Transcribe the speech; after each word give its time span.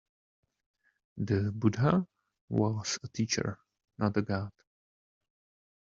The 1.17 1.51
Buddha 1.51 2.07
was 2.49 2.97
a 3.03 3.07
teacher, 3.09 3.59
not 3.99 4.17
a 4.17 4.23
god. 4.23 4.51